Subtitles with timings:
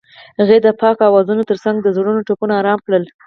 [0.39, 3.03] هغې د پاک اوازونو ترڅنګ د زړونو ټپونه آرام کړل.